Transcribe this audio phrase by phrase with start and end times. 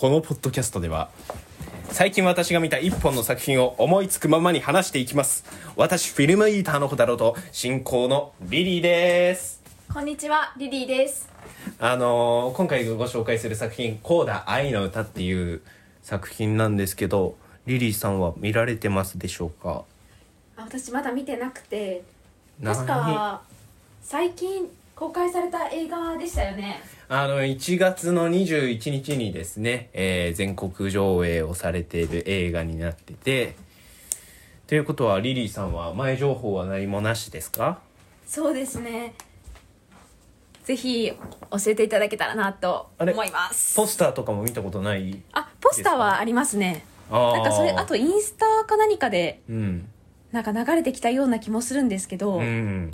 [0.00, 1.10] このポッドキャストでは
[1.90, 5.44] 最近私が見た一本の作品を思いつくままに話していきます。
[5.76, 9.60] 私フィルムイーターの小太郎と進行のリリーです。
[9.92, 11.28] こんにちは、リリーです。
[11.78, 15.60] あのー今回ご紹介する作品「コーダ愛の歌」っていう
[16.02, 17.36] 作品なんですけど
[17.66, 19.84] リリーさんは見られてますでしょうか？
[20.56, 22.04] あ私まだ見てなくて、
[22.58, 23.42] 何確か
[24.02, 26.80] 最近公開された映画でしたよね。
[27.08, 33.56] あの1月の21日にですね、えー全国上映をされている映画になってて
[34.66, 37.80] ということはリリーさんは前情報は何もなしですか？
[38.26, 39.14] そうですね。
[40.64, 41.16] ぜひ教
[41.66, 43.74] えていただけたらなと思います。
[43.76, 46.84] ポスターとかも見たことないあ、ポスターはありますね。
[47.10, 49.88] なんかそれあとインスタか何かでうん
[50.30, 52.92] なんか流れてきたような気もするんですけど、うん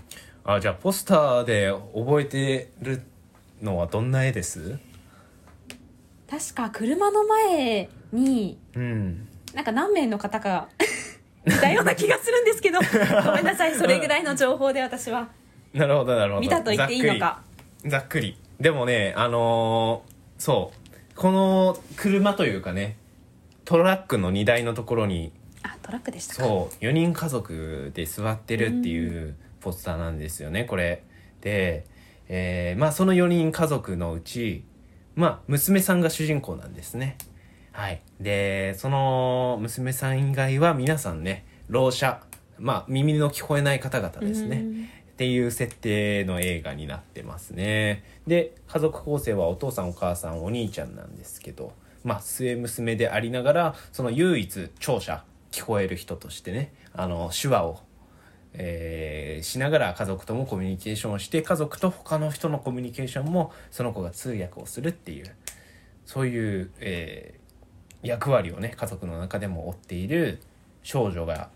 [0.49, 3.02] あじゃあポスターで覚えてる
[3.61, 4.79] のはどんな絵です？
[6.30, 9.29] 確か車の前にうん。
[9.55, 10.69] なんか何名の方が
[11.47, 12.79] い たような気がするんですけど、
[13.27, 13.75] ごめんなさい。
[13.75, 15.29] それぐらいの情報で私は。
[15.73, 16.41] なるほどなるほど。
[16.41, 17.43] 見たと言っていいのか。
[17.85, 18.37] ざっくり。
[18.60, 21.16] でもねあのーそう。
[21.16, 22.97] この車というかね
[23.65, 26.43] トラックの荷台のところにあ、トラックでしたか。
[26.45, 31.04] そう4人家族で座ってるっていうポスターなんですよねこれ。
[31.40, 31.85] で、
[32.29, 34.65] えーまあその4人家族のうち
[35.15, 37.16] まあ娘さんが主人公なんですね。
[37.73, 38.02] はい。
[38.21, 42.21] でその娘さん以外は皆さんねろう者
[42.59, 44.59] まあ耳の聞こえない方々ですね。
[44.59, 44.88] うん。
[45.16, 48.04] っていう設定の映画になってますね。
[48.26, 51.73] で家族構成はお父さんお母さんお兄ちゃんなんですけど
[52.04, 57.80] まあ末娘でありながらその唯一聴者聞こえる人としてねあの手話を、
[58.59, 65.31] えーしながら家族ともコミュニケーションをして家族と他の人のコミュニケーションもその子が通訳をするっていう
[66.06, 67.47] そういう、えー
[68.03, 70.41] 役割をね家族の中でも負っている
[70.82, 71.48] 少女が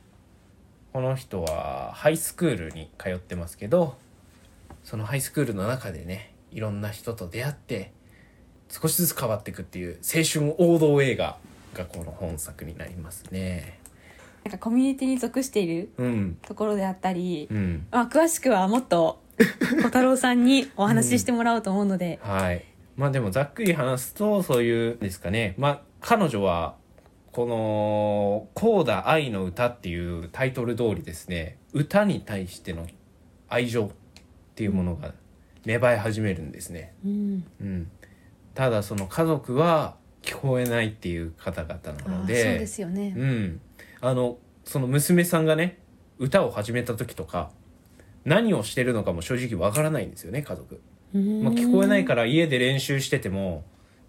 [0.92, 3.96] この人はハイスクールに通ってますけど
[4.82, 7.92] そのハイスクールの中でねいろんな人と出会って
[8.68, 11.38] 少しずつ変わっていくっていう青春王道映画
[11.74, 13.78] がこの本作になりますね。
[14.44, 16.38] なんかコミュニティに属しているうん。
[16.42, 17.86] ところであったり、うん。
[17.90, 19.22] まあ、詳しくはもっと
[19.80, 22.64] 小太郎さんにお話ししてもらおうと思うので、はい。
[22.96, 25.54] まあでもざっくり話すとそういうですかね。
[25.56, 26.76] まあ彼女は
[27.32, 31.56] この「コーダ愛の歌」っていうタイトル通りですね。
[31.72, 32.86] 歌に対しての
[33.48, 33.90] 愛情っ
[34.54, 35.14] ていうものが
[35.64, 36.92] 芽生え始めるんですね。
[37.04, 37.44] うん。
[37.60, 37.90] うん、
[38.54, 43.60] ただその家族は聞こえないっていう方々なあーそうのでですよね、うん、
[44.00, 45.78] あのその娘さんがね
[46.18, 47.50] 歌を始めた時とか
[48.24, 50.80] 何をしてるのかも正直わからないんですよね家族、
[51.14, 51.42] うん。
[51.42, 53.64] まあ、聞こえないから家で練習してても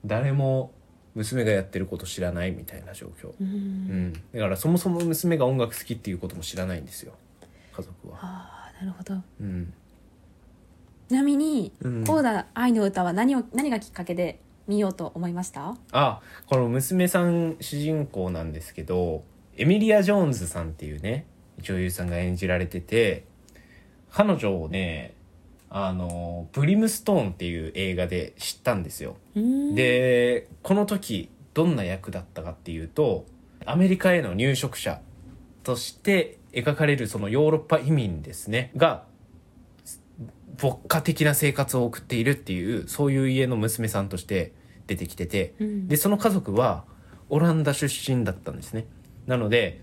[0.05, 0.73] 誰も
[1.15, 3.47] 娘がやってること知らないみたいな状況、ううん。
[4.09, 7.13] ん、だからそもそも娘が音楽好きっていうことも知らないんですよ
[7.73, 9.15] 家族は、ああなるほど。
[9.39, 9.73] うん、
[11.09, 15.75] ちなみにうん「コーダ愛の歌」は何を何がきっかけで見ようと思いました？
[15.91, 19.23] あこの娘さん主人公なんですけど
[19.57, 21.25] エミリア・ジョーンズさんっていうね
[21.59, 23.25] 女優さんが演じられてて
[24.11, 25.13] 彼女をね
[25.69, 29.15] あのブリムストーンっていう映画で知ったんですよ。
[29.35, 29.75] うん。
[29.75, 33.25] でこの時どんな役だったかっていうと
[33.65, 34.99] アメリカへの入植者
[35.63, 39.05] として描かれるそのヨーロッパ移民ですねが
[40.61, 44.51] 牧歌的な生活を送っているっていうそういう家の娘さんとして
[44.87, 45.87] 出てきてて、うん。
[45.87, 46.83] でその家族は
[47.29, 48.87] オランダ出身だったんですね
[49.27, 49.81] なので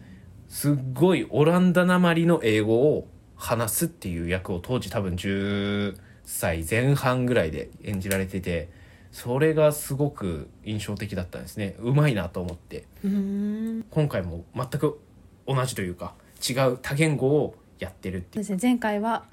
[0.48, 8.68] すっごいオランダなまりの英語を話すっていう役を当時多分10歳前半ぐらいで演じられてて
[9.12, 11.76] それがすごく印象的だったんですね。
[11.78, 12.84] うまいなと思って。
[13.02, 13.84] うん。
[13.90, 15.00] 今回も全く
[15.46, 16.14] 同じというか
[16.46, 18.58] 違う多言語をやってるっていう。
[18.60, 19.24] 前回は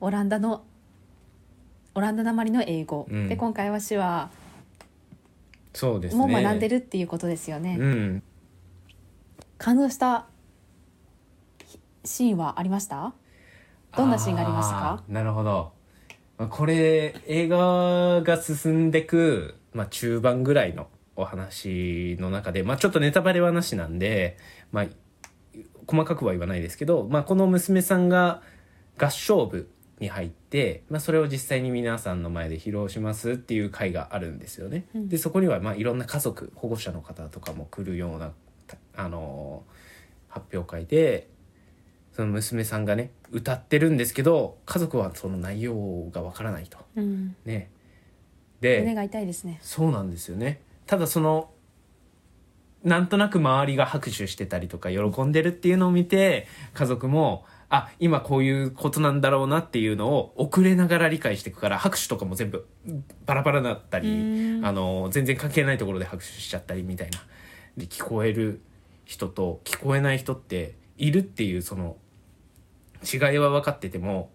[0.00, 0.64] オランダの
[1.94, 3.28] オランダなまりの英語、うん。
[3.28, 4.30] で今回は手話
[5.74, 6.26] そうですね。
[6.26, 8.22] も学んでるっていうことですよね、うん
[9.58, 10.26] 感動した
[12.04, 13.12] シーンはありました？
[13.96, 15.02] どんなシーンがありましたか？
[15.08, 15.72] なるほど。
[16.38, 24.38] まあこれ映画が進んでく、まあ、中盤ぐらいのお話の中で、まあ、ちょっとネタバレはなしなんで、
[24.70, 24.86] まあ、
[25.88, 28.42] 細かくは言わないですけど、まあ、この娘さんが
[28.96, 29.68] 合唱部
[29.98, 34.86] に入って、まあ、それを実際に皆さんの前で披露しますっていう会があるんですよね。
[34.94, 35.08] うん。
[35.08, 38.32] でそこにはまあいろんな家族保護者の方とかも来るような、た
[38.96, 39.78] あのー
[40.28, 41.28] 発表会で
[42.12, 46.78] その娘さんがね歌ってるんですけど家族はその内容がわからないと。
[46.96, 47.36] うん。
[47.44, 47.70] ね、
[48.60, 49.58] 胸でが痛いですね。
[49.62, 50.60] そうなんですよね。
[50.86, 51.50] ただその
[52.84, 62.66] なんとなく周りが拍手してたりとか喜んでるっていうのを見て家族もあ今こういうことなんだろうなっていうのを遅れながら理解していくから拍手とかも全部
[63.26, 64.64] バラバラだったりうん。
[64.64, 67.18] あの全然関係ないところで拍手しちゃったりみたいな
[67.78, 68.60] で聞こえる
[69.04, 71.96] 人と聞こえない人っているっていうその
[73.02, 74.30] 違いは分かってても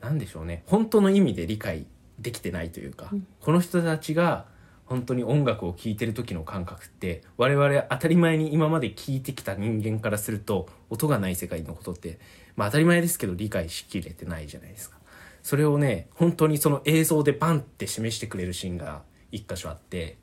[0.00, 1.86] なんでしょうね本当の意味で理解
[2.18, 3.10] できてないというか、
[3.40, 4.46] この人たちが
[4.86, 12.18] 本当に音楽を聴いてる時の感覚って我々当たり前に今まで聴いてきた人間からすると音がない世界のことって、
[12.54, 14.98] まあ、当たり前ですけど理解しきれてないじゃないですか。
[15.42, 20.18] それをね本当にその映像でバンって示してくれるシーンが一箇所あって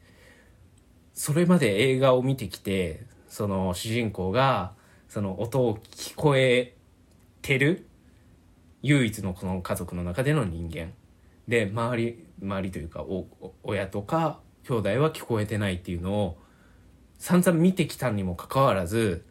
[1.22, 4.72] それまで映画を見てきてその主人公が
[5.08, 6.74] その音を聞こえ
[7.44, 7.86] てる
[8.82, 10.94] 唯一のこの家族の中での人間。
[11.48, 13.06] で周り周りというか
[13.62, 16.40] 親とか兄弟は聞こえてないっていうのを
[17.20, 19.24] 散々見てきたにもかかわらず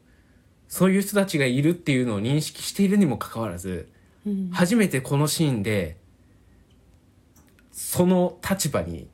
[0.69, 3.89] そういう人たちがいるっていうのを認識しているにもかかわらず
[4.25, 4.51] うん。
[4.53, 5.97] 初めてこのシーンで
[7.73, 9.09] その立場に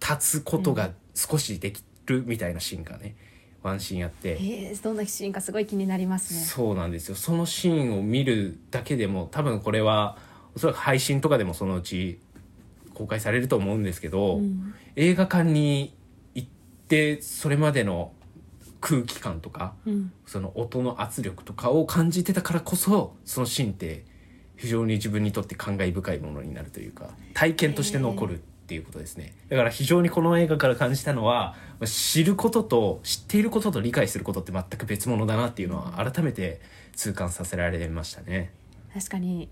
[0.00, 1.82] 立つことが少しでき
[2.14, 3.16] るみたいなシーンがね、
[3.62, 6.40] ワンシーンあって、えー、どんなシーンかすごい気になりますね。
[6.40, 7.14] そうなんですよ。
[7.14, 10.16] そのシーンを見るだけでも多分これは
[10.54, 12.20] おそらく配信とかでもそのうち
[12.94, 14.74] 公開されると思うんですけど、うん。
[14.96, 15.94] 映画館に
[16.34, 16.48] 行っ
[16.88, 18.12] てそれまでの
[18.80, 20.12] 空気感とかうん。
[20.26, 24.04] その音の圧力とかを感じてたからこそそのシーンって
[24.56, 29.32] 非常に自分にとって感慨深いものになるというか体験として残るっていうことですね。
[29.48, 36.60] だから非常にこの映画から感じたのはまあ知ることと知っていることと理解することって全く別物だなっていうのは改めて
[36.94, 38.52] 痛感させられましたね。
[38.94, 39.48] 確かに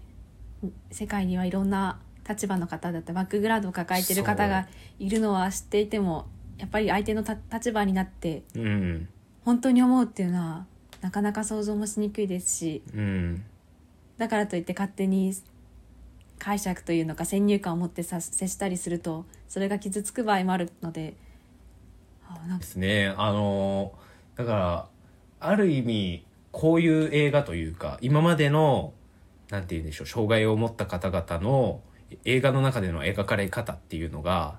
[0.92, 1.98] 世界にはいろんな
[2.28, 4.68] 立場の方だったりバックグラウンドを抱えてる方が
[5.00, 9.08] いるのは知っていてもやっぱり相手のた立場になってうん。
[9.44, 10.66] 本当に思うっていうのは
[11.00, 13.42] なかなか想像もしにくいですしうん。
[14.16, 15.34] だからといって勝手に
[16.38, 21.14] 解釈というのか先入観を持ってさ接したりするとそれが傷つく場合もあるので。
[22.58, 23.14] ですね。
[23.16, 23.92] あの
[24.36, 24.88] だから
[25.40, 28.92] ある意味こういう映画というか今までの
[29.50, 31.80] なんて言うんでしょう障害を持った方々の
[32.24, 34.58] 映画の中での描かれ方っていうのが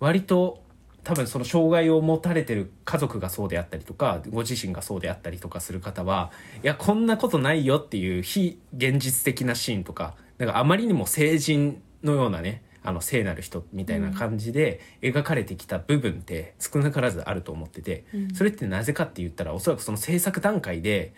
[0.00, 0.62] 割と
[1.04, 6.32] 多分その障害を持たれてる家族がそうであったりとかご自身がそうであったりとかする方は
[6.62, 18.34] いやこんなことないよっていう非現実的なシーンとかなんかあまりにも成人のようなねあの聖なる人みたいな感じで描かれてきた部分って少なからずあると思ってて、うん。
[18.34, 21.12] それってなぜかって言ったらおそらくその制作段階で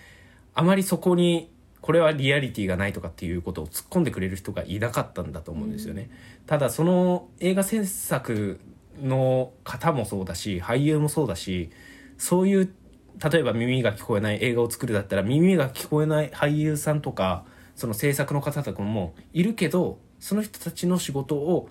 [0.55, 1.51] あまりそこに
[1.83, 6.11] これはリアリティがないとかっていうことを突っ込んでくれる人がいなかったんだと思うんですよね。
[6.47, 8.61] ただその映画制作
[9.03, 11.71] の方もそうだし俳優もそうだし
[12.17, 12.73] そういう
[13.31, 17.45] 例えば耳が聞こえない映画を作るだったら耳が聞こえない俳優さんとか
[17.79, 21.69] その制作の方とかもいるけどその人たちの仕事を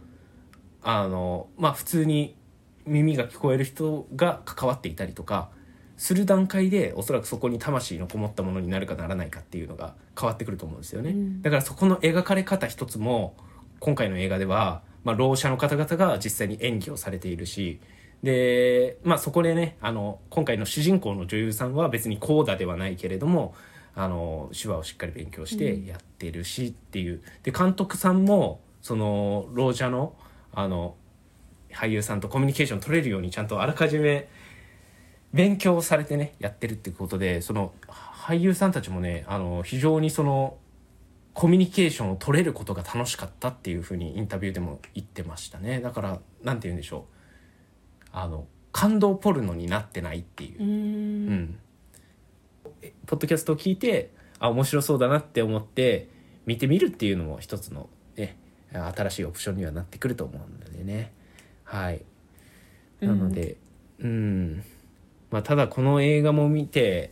[0.82, 2.38] あのまあ普通に
[2.86, 5.50] 耳が聞こえる人が関わっていたりとか
[5.98, 11.42] する段階でおそらくそこに魂のこもったものになるかならないかっていうのが変わってくると思うんですよね、うん。
[11.42, 13.36] だからそこの描かれ方一つも
[13.82, 17.82] 今回の映画では、まあ、ろう者の方々が実際に演技をされているし
[18.24, 23.54] で、まあ、そこでねあの今回の主人公の女優さんは別にコーダではないけれども
[24.00, 30.16] あの手話をしっかり勉強してやってるしっていう、で監督さんもそのろう者の
[30.54, 30.96] あの
[31.72, 34.30] 俳優さんとコミュニケーション取れるようにちゃんとあらかじめ
[35.34, 40.58] 勉強されてねやってるっていうことでその俳優さんたちもねあの非常にその
[41.34, 45.82] コミュニケーションを取れることが楽しかったっていうふうにインタビューでも言ってましたね。
[45.82, 48.10] だからなんて言うんでしょう。
[48.12, 50.64] あの感動ポルノになってないっていう。
[50.64, 51.67] ううん、え
[53.06, 56.10] ポッドキャストを聞いてあ面白そうだなって思って
[56.46, 58.38] 見てみるっていうのも一つの、ね、
[58.72, 61.12] 新しいオプションにはなってくると思うのでね。
[61.64, 62.04] はい。
[63.00, 63.58] なので
[64.00, 64.64] うん、
[65.32, 67.12] まあ、ただこの映画も見て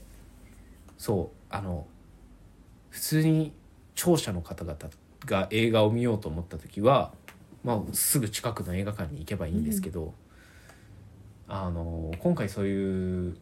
[0.97, 1.85] そうあの
[2.89, 3.53] 普通に
[3.95, 4.77] 聴者の方々
[5.25, 7.11] が映画を見ようと思った時は、
[7.63, 10.13] まあ、すぐ近くの映画館に行けばいいんですけど、
[11.47, 13.37] あの今回そういう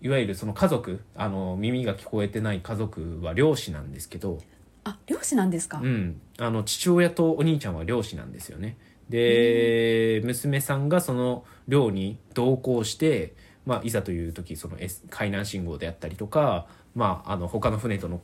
[0.00, 4.38] いわゆるその家族あの耳が聞こえてない家族は漁師なんですけど、
[4.84, 8.76] あ漁師なんですか、うん、あの父親とお兄ちゃんは漁師なんですよね。
[9.08, 13.34] で、娘さんがその漁に同行して、
[13.66, 18.20] まあ、いざという時その S 海南信号であったりとか、まあ、あの他の船との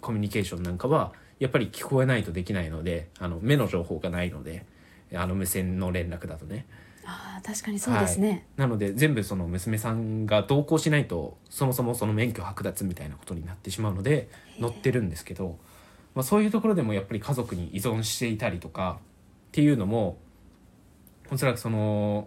[0.00, 4.64] コミュニケーションなんかはやっぱり聞こえないとできないのであの目の情報がないので
[5.14, 6.66] あの無線の連絡だとね。
[7.08, 15.56] ああ確かにそうですね、なので全部その娘さんが同行しないとそもそもその免許剥奪みたいなことになってしまうので乗ってるんですけど、
[16.16, 20.18] まあ、そういうところでもやっぱり家族に依存していたりとかっていうのも
[21.30, 22.26] おそらくその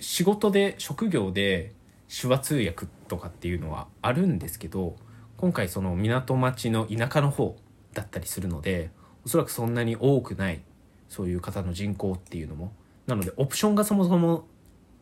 [0.00, 1.74] 仕事で職業で
[2.08, 4.96] 手話通訳とかっていうのはあるんですけど
[5.36, 7.56] 今回その港町の田舎の方
[7.92, 8.90] だったりするので
[9.26, 10.62] おそらくそんなに多くない
[11.08, 12.72] そういう方の人口っていうのも
[13.08, 14.46] なのでオプションがそもそも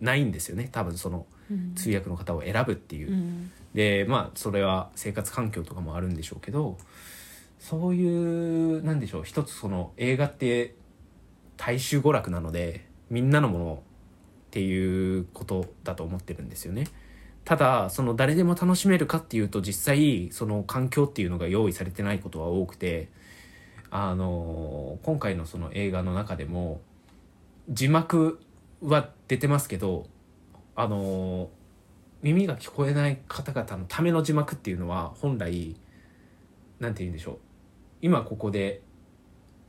[0.00, 0.68] ないんですよね。
[0.72, 1.74] 多分そのうん。
[1.74, 3.50] 通訳の方を選ぶっていう、うん。
[3.74, 6.78] でまあそれは生活環境とかもあるんでしょうけど
[7.58, 9.24] そういうなんでしょう。
[9.24, 10.74] 一つその映画って
[11.56, 16.86] 大衆娯楽なのでみんなのものっていうことだと思ってるんですよね。
[17.44, 23.08] ただその誰でも楽しめるかっていうと実際その環境っていうのが用意されてないことは多くて
[23.90, 26.80] あの今回のその映画の中でも
[27.68, 28.40] 字幕
[28.82, 30.06] は出てますけど
[30.74, 31.50] あの
[32.22, 35.76] 耳が聞こえない方々のための字幕っていうのは本来
[36.80, 37.38] なんて言うんでしょう。
[38.02, 38.82] 今ここで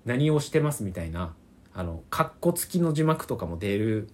[0.05, 1.33] 何をしてますみたいな
[1.73, 4.09] あのカッコ付きの字幕とかも出る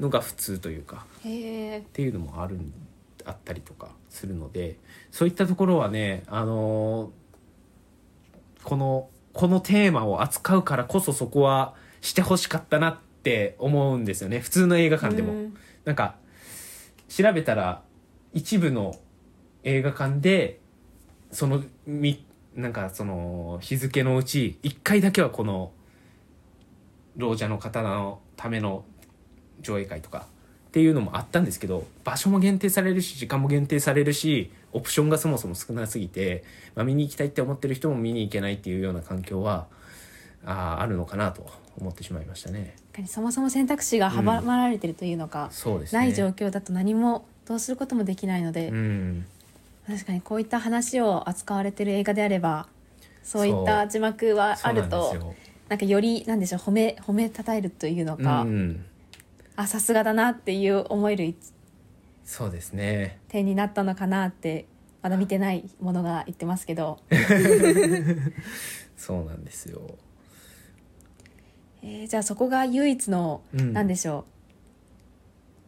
[0.00, 2.72] のが普通というかっていうのもあるん
[3.24, 4.78] あったりとかするので
[5.10, 7.10] そういったところはねあの
[8.62, 15.32] このこのテーマを扱うからこそそこはしてほしかったなって思うんですよね普通の映画館でも。
[15.32, 15.54] うん
[15.88, 16.16] なんか
[17.08, 17.82] 調べたら
[18.34, 18.94] 一部の
[19.64, 20.60] 映画館で
[21.30, 25.72] そのみなんかその日付のうち1回だけはこの
[27.16, 28.84] 老者の方のための
[29.62, 30.26] 上映会とか
[30.66, 39.68] っていうのもあったんですけど場所も限定されるし時間も限定されるしオプションがそもそも少なすぎて、まあ、見に行きたいって思ってる人も見に行けないっていうような環境は
[40.44, 41.46] あーあるのかなと
[41.78, 42.76] 思ってしまいましたね。
[43.06, 45.98] そもそも選択肢が阻まられてるというのか、そうですね。
[46.00, 49.26] ない状況だと何もどうすることもできないので、うん。
[49.88, 52.68] 確かにこういった話を扱われてる映画であれば
[53.22, 55.34] そういった字幕はあると
[55.70, 58.84] なんかよりなんでしょう褒め褒めたたえるというのか、うん、
[59.56, 61.34] あさすがだなっていう思える
[62.24, 63.18] そうですね。
[63.28, 64.66] 点になったのかなって
[65.02, 66.98] まだ見てないものが言ってますけど、
[68.98, 69.80] そうなんですよ
[71.82, 74.24] えーじゃあそこが唯一の、うんなんでしょ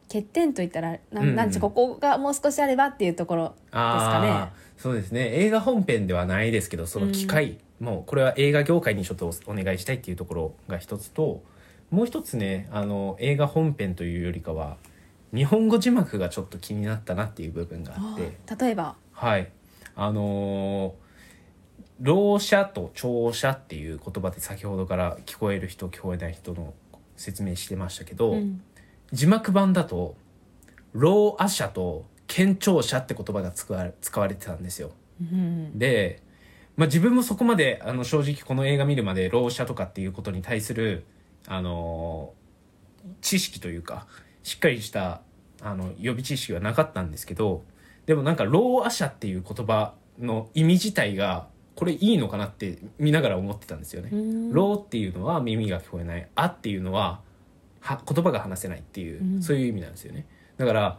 [0.09, 0.13] う。
[0.13, 1.33] 欠点といったらな,、うんうん。
[1.35, 4.61] ん、なんでしょうここがもう少しあればっていうところですかね。
[4.77, 5.29] そうですね。
[5.35, 11.43] 映画本編ではないですけどその機械、もうこれは映画業界にちょっとお願いしたいっていうところが一つと
[11.91, 14.79] もう一つねあの映画本編というよりかは
[15.33, 18.65] 日本語字幕がちょっと気になったなっていう部分があって。
[18.65, 18.97] 例えば？
[19.13, 19.49] はい。
[19.95, 21.10] あのー
[22.01, 26.75] 老者と聴者っていう言葉で先ほどから聞こえる人聞こえない人の
[27.17, 28.63] 説明してましたけど、うん。
[29.13, 30.17] 字幕版だと
[30.93, 34.93] 老ア者と健聴者って言葉が使われ使われてたんですよ。
[35.21, 35.79] うん。
[35.79, 36.23] で、
[36.77, 41.05] まあ、自分もそこまであの正直この映画見るまで老者とかっていうことに対する
[41.47, 42.41] あのー
[43.21, 44.07] 知識というか
[44.43, 45.23] しっかりした
[45.63, 47.65] あの予備知識はなかったんですけど
[48.07, 51.47] でもなんか老ア者っていう言葉の意味自体が
[51.81, 54.11] これいいのかなって見ながら思ってたんですよね。
[54.13, 54.53] うん。
[54.53, 57.23] ローっていうのは耳が聞こえないあっていうのは
[57.81, 59.43] は言葉が話せないっていう、うん。
[59.43, 60.27] そういう意味なんですよね。
[60.59, 60.99] だから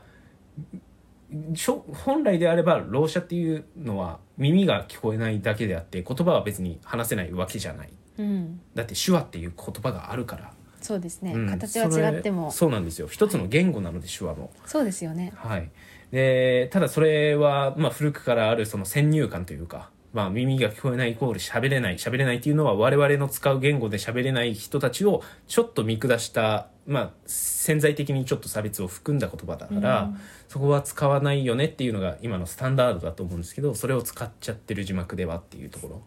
[2.04, 7.90] 本来であればろう者っていうのは耳が聞こえないだけであって言葉は別に話せないわけじゃない。
[8.18, 8.60] うん。
[8.74, 11.48] だって手話っていう言葉があるから、そうですね、うん。
[11.48, 12.50] 形は違っても。
[12.50, 13.08] そうなんですよ。
[13.08, 14.52] 一つの言語なので手話も。
[14.66, 15.32] そうですよね。
[15.36, 15.70] はい、
[16.12, 30.18] でただそれは、まあ、古くからあるその先入観というか、まあ、耳が聞こえないイコール喋れない喋れないっていうのは我々の使う言語で喋れない人たちをちょっと見下した、まあ、潜在的にちょっと差別を含んだ言葉だから、うん。
[30.50, 36.02] そこは使わないよねっていうのが今のスタンダードだと思うんですけどそれを使っちゃってる字幕ではっていうところ。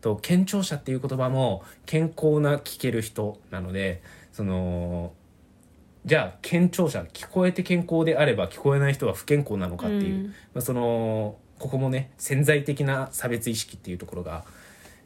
[0.00, 4.00] と健聴者っていう言葉も健康な聞ける人なので
[4.32, 5.12] その
[6.04, 10.26] じゃあ健聴者聞こえて健康であれば聞こえない人は不健康なのかっていう、うん。
[10.26, 14.44] まあ、そのここもね潜在的な差別意識っていうところが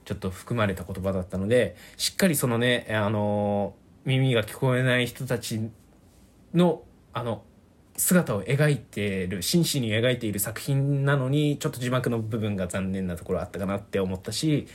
[0.04, 5.60] ちょっと含まれた言葉だったのでしっかりそのねあの耳が聞こえない人たち
[6.54, 6.82] の
[7.12, 7.42] あの
[7.96, 14.66] 姿を描いている真摯に描いている作品なのにちょっと字幕の部分が残念なところあったかなって思ったし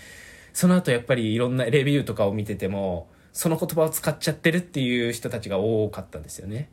[0.54, 6.70] その後やっぱりいろんなレビューとかを見ててもその言葉を使っちゃってるっていう人たちが多かったんですよね。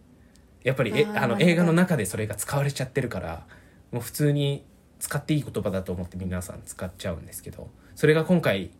[0.62, 3.46] やっぱりえあの映画の中でそれが使われちゃってるから
[3.92, 4.64] もう普通に
[5.04, 8.70] 使っていい言葉だと思って皆さん使っちゃうんですけどそれが今回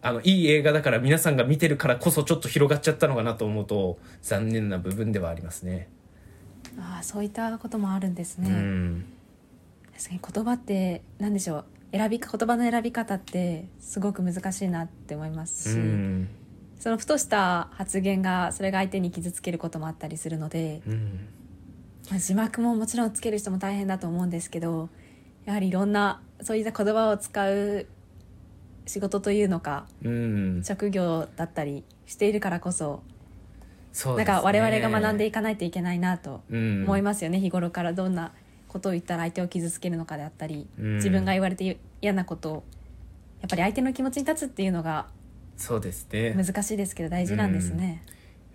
[0.00, 5.88] あのいい映画だから皆さんが見てるからこそちょっと広がっちゃったのかなと思うと残念な部分ではありますね。
[6.78, 9.04] ああそういったこともあるんですね、うん。
[9.92, 16.28] 確かに言葉って何でしょう選び言葉の選び方ってすごく難しいなって思いますし、うん。
[16.78, 21.28] そのふとした発言がそれが相手に傷つけることもあったりするので、うん。
[22.10, 24.88] まあ、字幕ももちろんつける人も大変だと思うんですけど
[25.44, 27.86] やはりいろんなそういった言葉を使う
[28.86, 30.62] 仕事というのかうん。
[30.64, 33.02] 職業だったりしているからこそ
[33.92, 34.24] そうですね。
[34.24, 36.82] だから我々が学んでいかないといけないなとうん。
[36.84, 38.32] 思いますよね、日頃からどんな
[38.68, 40.94] ことを言ったら相手を傷つけるのかであったり、うん。
[40.96, 42.64] 自分が言われて嫌なことを
[43.40, 45.06] やっぱり相手の気持ちに立つっていうのが
[45.56, 46.34] そうですね。
[46.34, 48.02] 難しいですけど大事なんですね。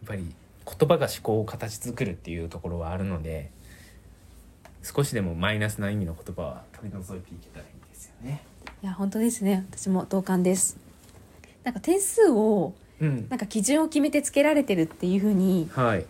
[0.01, 0.33] やっぱり
[0.65, 3.51] 言葉が思考を形作るっていうところはあるので
[4.87, 8.43] 少しでもマイナスな意味の言葉は取り除いていけたらいいですよね。
[8.81, 9.65] いや本当ですね。
[9.69, 10.77] 私も同感です。
[11.63, 13.27] なんか点数をうん。
[13.29, 16.05] なんか基準を決めてつけられてるっていうふうにはい。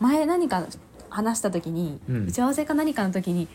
[0.00, 0.66] 前何か
[1.10, 2.26] 話した時に、うん。
[2.26, 3.46] 打ち合わせか何かの時に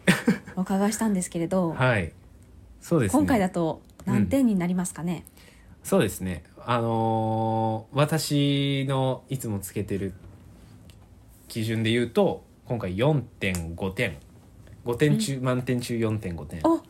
[0.56, 2.12] お伺いしたんですけれど、はい。
[2.80, 3.18] そうですね。
[3.18, 5.24] 今回だと何点になりますかね、
[5.84, 6.44] そうですね。
[6.64, 10.12] あのー私のいつもつけてる
[11.48, 14.16] 基準で言うと今回4.5点
[14.84, 15.18] 5点。
[15.18, 16.80] 中、満点中4.5点お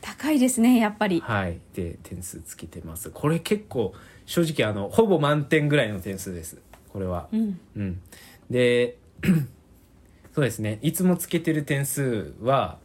[0.00, 1.20] 高いですねやっぱり。
[1.20, 1.60] はい。
[1.74, 3.10] で点数つけてます。
[3.10, 3.92] これ結構
[4.24, 6.56] 正直あのほぼ満点ぐらいの点数です。
[6.94, 7.28] これは。
[7.30, 7.60] うん。
[7.76, 8.00] うん。
[8.48, 8.96] で
[10.32, 10.78] そうですね。
[10.80, 12.78] いつもつけてる点数は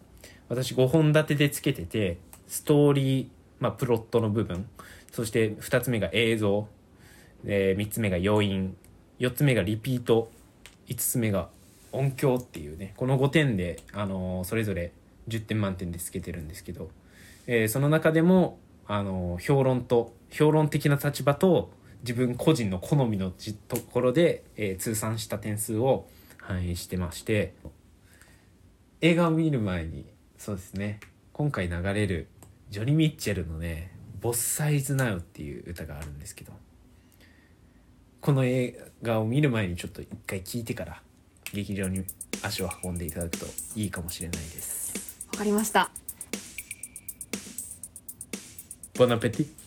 [0.50, 3.28] 私5本立てでつけててストーリー、
[3.62, 4.68] まあ、プロットの部分。
[5.14, 6.68] そして2つ目が映像、
[7.46, 8.76] え3つ目が余韻
[9.20, 10.30] 4つ目がリピート。
[10.90, 11.48] 5つ目が
[11.94, 14.92] 音響っていうねこの5点で、あのそれぞれ
[15.30, 16.90] 10点満点でつけてるんですけど、
[17.48, 21.72] えーその中でも、あの評論と評論的な立場と
[22.02, 27.54] 自分個人の好みのところで、えー通算した点数を反映してまして
[29.02, 30.06] 映画を見る前に
[30.38, 31.00] そうですね
[31.32, 32.28] 今回流れる
[32.70, 36.52] ジョニー・ミッチェルのね「ボッサイズ・ナウ」っていう歌があるんですけど
[38.20, 41.02] この映画を見る前にちょっと一回聞いてから
[41.54, 42.04] 劇場に
[42.42, 45.28] 足を運んでいただくといいかもしれないです。
[45.32, 45.92] わかりました。
[48.96, 49.63] ボナペティ